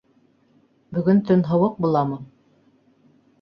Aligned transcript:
Бөгөн 0.97 1.21
төн 1.27 1.43
һыуыҡ 1.51 1.77
буламы? 1.87 2.19